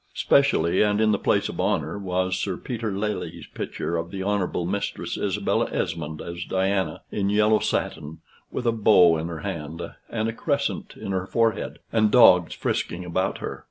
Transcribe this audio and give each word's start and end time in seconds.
Specially, 0.15 0.81
and 0.81 0.99
in 0.99 1.11
the 1.11 1.19
place 1.19 1.47
of 1.47 1.59
honor, 1.59 1.95
was 1.99 2.35
Sir 2.35 2.57
Peter 2.57 2.91
Lely's 2.91 3.45
picture 3.45 3.97
of 3.97 4.09
the 4.09 4.23
honorable 4.23 4.65
Mistress 4.65 5.15
Isabella 5.15 5.69
Esmond 5.71 6.23
as 6.23 6.43
Diana, 6.43 7.03
in 7.11 7.29
yellow 7.29 7.59
satin, 7.59 8.17
with 8.51 8.65
a 8.65 8.71
bow 8.71 9.15
in 9.17 9.27
her 9.27 9.41
hand 9.41 9.79
and 10.09 10.27
a 10.27 10.33
crescent 10.33 10.95
in 10.99 11.11
her 11.11 11.27
forehead; 11.27 11.77
and 11.93 12.09
dogs 12.09 12.55
frisking 12.55 13.05
about 13.05 13.37
her. 13.37 13.59